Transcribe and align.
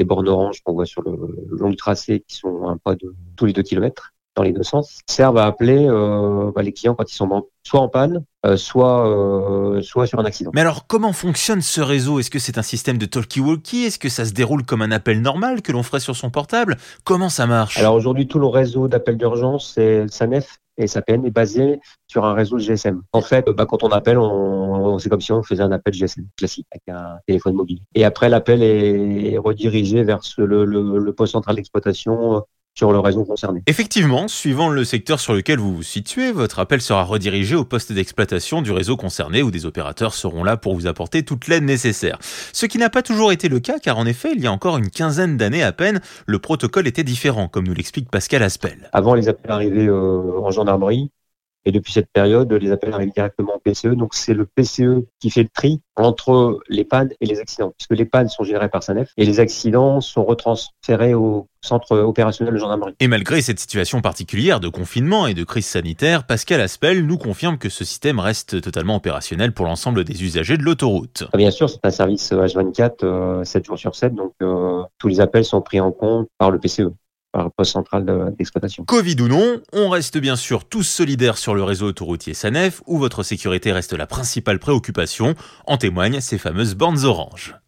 les 0.00 0.04
bornes 0.04 0.28
orange 0.28 0.60
qu'on 0.62 0.72
voit 0.72 0.86
sur 0.86 1.02
le 1.02 1.16
long 1.50 1.72
tracé 1.74 2.24
qui 2.26 2.36
sont 2.36 2.66
un 2.66 2.76
pas 2.76 2.96
de 2.96 3.14
tous 3.36 3.46
les 3.46 3.52
deux 3.52 3.62
kilomètres 3.62 4.12
dans 4.36 4.42
les 4.42 4.52
deux 4.52 4.62
sens, 4.62 5.00
servent 5.06 5.38
à 5.38 5.46
appeler 5.46 5.86
euh, 5.88 6.50
bah, 6.54 6.62
les 6.62 6.72
clients 6.72 6.94
quand 6.94 7.10
ils 7.10 7.14
sont 7.14 7.46
soit 7.62 7.80
en 7.80 7.88
panne, 7.88 8.24
euh, 8.46 8.56
soit, 8.56 9.06
euh, 9.08 9.82
soit 9.82 10.06
sur 10.06 10.18
un 10.20 10.24
accident. 10.24 10.50
Mais 10.54 10.60
alors, 10.60 10.86
comment 10.86 11.12
fonctionne 11.12 11.60
ce 11.60 11.80
réseau? 11.80 12.20
Est-ce 12.20 12.30
que 12.30 12.38
c'est 12.38 12.56
un 12.56 12.62
système 12.62 12.96
de 12.96 13.06
talkie-walkie? 13.06 13.84
Est-ce 13.84 13.98
que 13.98 14.08
ça 14.08 14.24
se 14.24 14.32
déroule 14.32 14.64
comme 14.64 14.82
un 14.82 14.92
appel 14.92 15.20
normal 15.20 15.62
que 15.62 15.72
l'on 15.72 15.82
ferait 15.82 16.00
sur 16.00 16.16
son 16.16 16.30
portable? 16.30 16.76
Comment 17.04 17.28
ça 17.28 17.46
marche? 17.46 17.76
Alors 17.78 17.94
aujourd'hui, 17.94 18.28
tout 18.28 18.38
le 18.38 18.46
réseau 18.46 18.88
d'appels 18.88 19.18
d'urgence, 19.18 19.72
c'est 19.74 20.08
SANEF 20.08 20.58
et 20.78 20.86
SAPN 20.86 21.24
est 21.26 21.30
basé 21.30 21.80
sur 22.06 22.24
un 22.24 22.32
réseau 22.32 22.56
de 22.56 22.62
GSM. 22.62 23.02
En 23.12 23.20
fait, 23.20 23.46
bah, 23.50 23.66
quand 23.66 23.82
on 23.82 23.88
appelle, 23.88 24.18
on, 24.18 24.69
c'est 24.98 25.08
comme 25.08 25.20
si 25.20 25.32
on 25.32 25.42
faisait 25.42 25.62
un 25.62 25.72
appel 25.72 25.94
GSM 25.94 26.26
classique 26.36 26.66
avec 26.72 26.82
un 26.88 27.18
téléphone 27.26 27.54
mobile. 27.54 27.80
Et 27.94 28.04
après, 28.04 28.28
l'appel 28.28 28.62
est 28.62 29.38
redirigé 29.38 30.02
vers 30.02 30.20
le, 30.38 30.64
le, 30.64 30.98
le 30.98 31.12
poste 31.12 31.32
central 31.32 31.56
d'exploitation 31.56 32.44
sur 32.74 32.92
le 32.92 32.98
réseau 32.98 33.24
concerné. 33.24 33.62
Effectivement, 33.66 34.28
suivant 34.28 34.68
le 34.68 34.84
secteur 34.84 35.20
sur 35.20 35.34
lequel 35.34 35.58
vous 35.58 35.76
vous 35.76 35.82
situez, 35.82 36.32
votre 36.32 36.60
appel 36.60 36.80
sera 36.80 37.04
redirigé 37.04 37.54
au 37.54 37.64
poste 37.64 37.92
d'exploitation 37.92 38.62
du 38.62 38.72
réseau 38.72 38.96
concerné 38.96 39.42
où 39.42 39.50
des 39.50 39.66
opérateurs 39.66 40.14
seront 40.14 40.44
là 40.44 40.56
pour 40.56 40.74
vous 40.74 40.86
apporter 40.86 41.22
toute 41.22 41.48
l'aide 41.48 41.64
nécessaire. 41.64 42.18
Ce 42.52 42.66
qui 42.66 42.78
n'a 42.78 42.90
pas 42.90 43.02
toujours 43.02 43.32
été 43.32 43.48
le 43.48 43.60
cas 43.60 43.78
car 43.78 43.98
en 43.98 44.06
effet, 44.06 44.32
il 44.34 44.40
y 44.40 44.46
a 44.46 44.52
encore 44.52 44.78
une 44.78 44.88
quinzaine 44.88 45.36
d'années 45.36 45.62
à 45.62 45.72
peine, 45.72 46.00
le 46.26 46.38
protocole 46.38 46.86
était 46.86 47.04
différent, 47.04 47.48
comme 47.48 47.66
nous 47.66 47.74
l'explique 47.74 48.10
Pascal 48.10 48.42
Aspel. 48.42 48.88
Avant, 48.92 49.14
les 49.14 49.28
appels 49.28 49.50
arrivaient 49.50 49.88
euh, 49.88 50.40
en 50.40 50.50
gendarmerie, 50.50 51.10
et 51.64 51.72
depuis 51.72 51.92
cette 51.92 52.10
période, 52.12 52.52
les 52.52 52.72
appels 52.72 52.92
arrivent 52.92 53.12
directement 53.12 53.56
au 53.56 53.58
PCE. 53.58 53.94
Donc, 53.96 54.14
c'est 54.14 54.34
le 54.34 54.46
PCE 54.46 55.06
qui 55.20 55.30
fait 55.30 55.42
le 55.42 55.48
tri 55.48 55.80
entre 55.96 56.60
les 56.68 56.84
pannes 56.84 57.10
et 57.20 57.26
les 57.26 57.40
accidents, 57.40 57.72
puisque 57.76 57.98
les 57.98 58.06
pannes 58.06 58.28
sont 58.28 58.44
gérées 58.44 58.70
par 58.70 58.82
SANEF 58.82 59.12
et 59.18 59.26
les 59.26 59.40
accidents 59.40 60.00
sont 60.00 60.24
retransférés 60.24 61.14
au 61.14 61.46
centre 61.60 61.98
opérationnel 61.98 62.54
de 62.54 62.58
gendarmerie. 62.58 62.94
Et 63.00 63.08
malgré 63.08 63.42
cette 63.42 63.60
situation 63.60 64.00
particulière 64.00 64.60
de 64.60 64.68
confinement 64.68 65.26
et 65.26 65.34
de 65.34 65.44
crise 65.44 65.66
sanitaire, 65.66 66.26
Pascal 66.26 66.62
Aspel 66.62 67.04
nous 67.04 67.18
confirme 67.18 67.58
que 67.58 67.68
ce 67.68 67.84
système 67.84 68.18
reste 68.18 68.62
totalement 68.62 68.96
opérationnel 68.96 69.52
pour 69.52 69.66
l'ensemble 69.66 70.04
des 70.04 70.24
usagers 70.24 70.56
de 70.56 70.62
l'autoroute. 70.62 71.24
Ah, 71.32 71.36
bien 71.36 71.50
sûr, 71.50 71.68
c'est 71.68 71.84
un 71.84 71.90
service 71.90 72.32
H24, 72.32 73.44
7 73.44 73.66
jours 73.66 73.78
sur 73.78 73.94
7, 73.94 74.14
donc 74.14 74.32
euh, 74.42 74.82
tous 74.98 75.08
les 75.08 75.20
appels 75.20 75.44
sont 75.44 75.60
pris 75.60 75.80
en 75.80 75.92
compte 75.92 76.28
par 76.38 76.50
le 76.50 76.58
PCE 76.58 76.92
d'exploitation. 78.38 78.84
Covid 78.84 79.16
ou 79.20 79.28
non, 79.28 79.60
on 79.72 79.88
reste 79.90 80.18
bien 80.18 80.36
sûr 80.36 80.64
tous 80.64 80.82
solidaires 80.82 81.38
sur 81.38 81.54
le 81.54 81.62
réseau 81.62 81.86
autoroutier 81.86 82.34
SANEF 82.34 82.82
où 82.86 82.98
votre 82.98 83.22
sécurité 83.22 83.72
reste 83.72 83.92
la 83.92 84.06
principale 84.06 84.58
préoccupation, 84.58 85.34
en 85.66 85.76
témoignent 85.76 86.20
ces 86.20 86.38
fameuses 86.38 86.74
bornes 86.74 87.04
oranges. 87.04 87.60